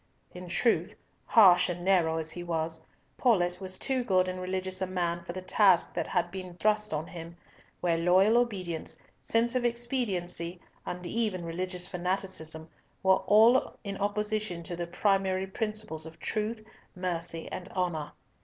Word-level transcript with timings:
In 0.33 0.47
truth, 0.49 0.95
harsh 1.27 1.69
and 1.69 1.85
narrow 1.85 2.17
as 2.17 2.31
he 2.31 2.41
was, 2.43 2.83
Paulett 3.19 3.61
was 3.61 3.77
too 3.77 4.03
good 4.03 4.27
and 4.27 4.41
religious 4.41 4.81
a 4.81 4.87
man 4.87 5.23
for 5.23 5.31
the 5.33 5.43
task 5.43 5.93
that 5.93 6.07
had 6.07 6.31
been 6.31 6.55
thrust 6.57 6.91
on 6.91 7.05
him, 7.05 7.37
where 7.81 7.99
loyal 7.99 8.35
obedience, 8.39 8.97
sense 9.19 9.53
of 9.53 9.63
expediency, 9.63 10.59
and 10.87 11.05
even 11.05 11.45
religious 11.45 11.85
fanaticism, 11.87 12.67
were 13.03 13.17
all 13.27 13.77
in 13.83 13.95
opposition 13.97 14.63
to 14.63 14.75
the 14.75 14.87
primary 14.87 15.45
principles 15.45 16.07
of 16.07 16.19
truth, 16.19 16.65
mercy, 16.95 17.47
and 17.51 17.69
honour. 17.69 18.11